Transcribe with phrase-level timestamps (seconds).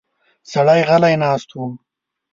[0.51, 1.57] سړی غلی ناست و.